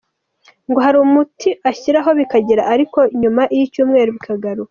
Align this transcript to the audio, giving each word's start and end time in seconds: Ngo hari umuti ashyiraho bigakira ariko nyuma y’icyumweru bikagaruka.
Ngo 0.69 0.79
hari 0.85 0.97
umuti 1.05 1.49
ashyiraho 1.69 2.09
bigakira 2.19 2.63
ariko 2.73 2.99
nyuma 3.21 3.43
y’icyumweru 3.55 4.09
bikagaruka. 4.17 4.59